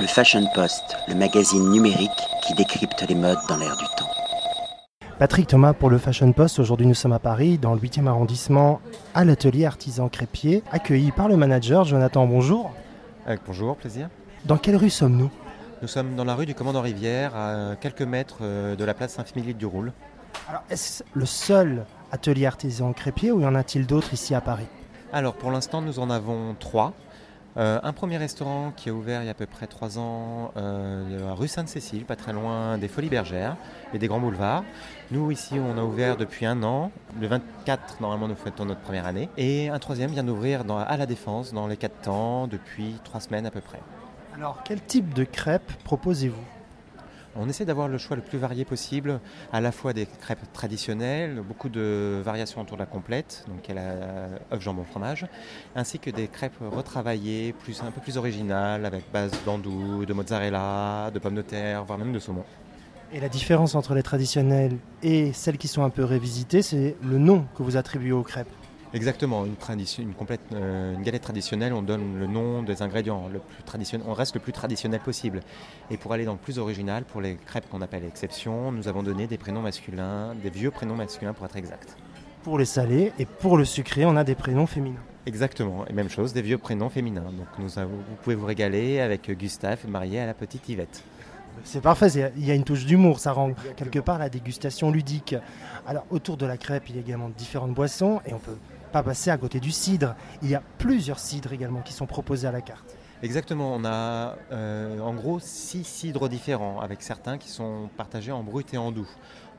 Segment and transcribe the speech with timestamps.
[0.00, 2.10] Le Fashion Post, le magazine numérique
[2.46, 4.08] qui décrypte les modes dans l'air du temps.
[5.18, 6.60] Patrick Thomas pour le Fashion Post.
[6.60, 8.80] Aujourd'hui, nous sommes à Paris, dans le 8e arrondissement,
[9.14, 12.28] à l'atelier Artisan Crépier, accueilli par le manager Jonathan.
[12.28, 12.70] Bonjour.
[13.26, 14.08] Avec bonjour, plaisir.
[14.44, 15.32] Dans quelle rue sommes-nous?
[15.82, 19.14] Nous sommes dans la rue du Commandant Rivière, à quelques mètres euh, de la place
[19.14, 19.92] Saint-Philippe du Roule.
[20.48, 24.66] Alors, est-ce le seul atelier Artisan Crépier ou y en a-t-il d'autres ici à Paris?
[25.12, 26.92] Alors, pour l'instant, nous en avons trois.
[27.56, 30.52] Euh, un premier restaurant qui a ouvert il y a à peu près trois ans,
[30.56, 33.56] euh, rue Sainte-Cécile, pas très loin des Folies Bergères
[33.92, 34.64] et des Grands Boulevards.
[35.10, 36.92] Nous, ici, on a ouvert depuis un an.
[37.20, 39.28] Le 24, normalement, nous fêtons notre première année.
[39.36, 43.46] Et un troisième vient d'ouvrir à la Défense, dans les quatre temps, depuis trois semaines
[43.46, 43.80] à peu près.
[44.36, 46.57] Alors, quel type de crêpes proposez-vous?
[47.40, 49.20] On essaie d'avoir le choix le plus varié possible,
[49.52, 53.70] à la fois des crêpes traditionnelles, beaucoup de variations autour de la complète, donc qui
[53.70, 53.94] est la
[54.52, 55.24] œuf jambon fromage,
[55.76, 57.54] ainsi que des crêpes retravaillées,
[57.86, 62.12] un peu plus originales, avec base d'andouille, de mozzarella, de pommes de terre, voire même
[62.12, 62.42] de saumon.
[63.12, 67.18] Et la différence entre les traditionnelles et celles qui sont un peu révisitées, c'est le
[67.18, 68.48] nom que vous attribuez aux crêpes.
[68.94, 73.28] Exactement, une, tradition, une, complète, euh, une galette traditionnelle, on donne le nom des ingrédients,
[73.30, 75.40] le plus traditionnel, on reste le plus traditionnel possible.
[75.90, 79.02] Et pour aller dans le plus original, pour les crêpes qu'on appelle exception, nous avons
[79.02, 81.96] donné des prénoms masculins, des vieux prénoms masculins pour être exact.
[82.42, 85.02] Pour les salés et pour le sucré, on a des prénoms féminins.
[85.26, 87.30] Exactement, et même chose, des vieux prénoms féminins.
[87.32, 91.02] Donc nous avons- vous pouvez vous régaler avec Gustave, marié à la petite Yvette.
[91.64, 95.34] C'est parfait, il y a une touche d'humour, ça rend quelque part la dégustation ludique.
[95.86, 98.56] Alors autour de la crêpe, il y a également différentes boissons et on peut
[98.88, 100.14] pas passer à côté du cidre.
[100.42, 102.96] Il y a plusieurs cidres également qui sont proposés à la carte.
[103.22, 108.44] Exactement, on a euh, en gros six cidres différents, avec certains qui sont partagés en
[108.44, 109.08] brut et en doux.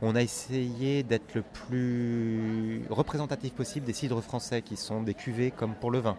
[0.00, 5.50] On a essayé d'être le plus représentatif possible des cidres français qui sont des cuvées
[5.50, 6.16] comme pour le vin.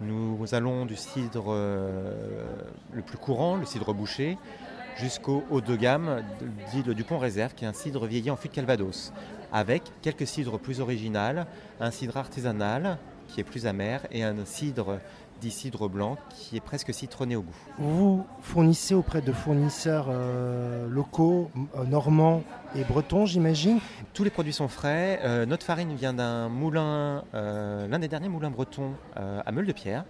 [0.00, 2.46] Nous allons du cidre euh,
[2.92, 4.38] le plus courant, le cidre bouché,
[5.00, 6.22] jusqu'au haut de gamme,
[6.72, 9.12] dit le Dupont Réserve, qui est un cidre vieilli en fût de Calvados,
[9.52, 11.46] avec quelques cidres plus originales,
[11.80, 14.98] un cidre artisanal qui est plus amer et un cidre
[15.40, 17.56] dit cidre blanc qui est presque citronné au goût.
[17.78, 22.42] Vous fournissez auprès de fournisseurs euh, locaux, euh, normands
[22.74, 23.78] et bretons, j'imagine?
[24.12, 25.18] Tous les produits sont frais.
[25.24, 30.04] Euh, notre farine vient d'un moulin, euh, l'un des derniers moulins bretons à Meule-de-Pierre.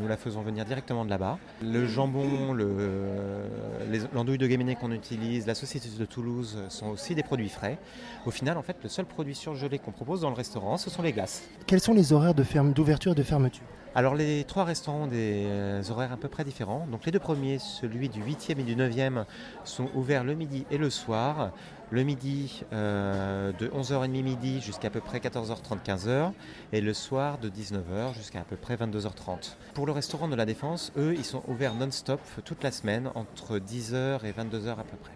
[0.00, 1.38] Nous la faisons venir directement de là-bas.
[1.62, 7.22] Le jambon, les- l'andouille de Guéméné qu'on utilise, la saucisse de Toulouse sont aussi des
[7.22, 7.76] produits frais.
[8.24, 11.02] Au final, en fait, le seul produit surgelé qu'on propose dans le restaurant, ce sont
[11.02, 11.42] les glaces.
[11.66, 13.64] Quels sont les horaires d'ouverture et de fermeture?
[13.92, 16.86] Alors les trois restaurants ont des euh, horaires à peu près différents.
[16.90, 19.24] Donc les deux premiers, celui du 8e et du 9e,
[19.64, 21.50] sont ouverts le midi et le soir.
[21.90, 26.30] Le midi euh, de 11h30 midi jusqu'à à peu près 14h30 15h
[26.72, 29.56] et le soir de 19h jusqu'à à peu près 22h30.
[29.74, 33.58] Pour le restaurant de la Défense, eux, ils sont ouverts non-stop toute la semaine entre
[33.58, 35.12] 10h et 22h à peu près.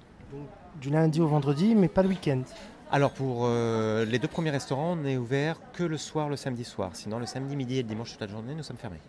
[0.81, 2.43] Du lundi au vendredi, mais pas le week-end.
[2.91, 6.65] Alors pour euh, les deux premiers restaurants, on n'est ouvert que le soir, le samedi
[6.65, 6.91] soir.
[6.95, 9.01] Sinon le samedi midi et le dimanche toute la journée, nous sommes fermés.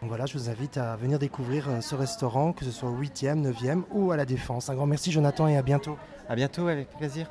[0.00, 2.96] Donc voilà, je vous invite à venir découvrir euh, ce restaurant, que ce soit au
[2.96, 4.70] 8e, 9e ou à la Défense.
[4.70, 5.96] Un grand merci Jonathan et à bientôt.
[6.28, 7.30] À bientôt, avec plaisir.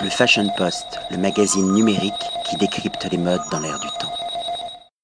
[0.00, 2.12] Le Fashion Post, le magazine numérique
[2.48, 4.29] qui décrypte les modes dans l'air du temps.